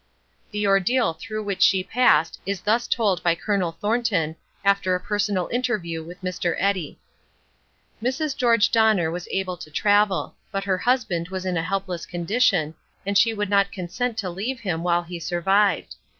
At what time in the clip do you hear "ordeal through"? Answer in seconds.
0.65-1.43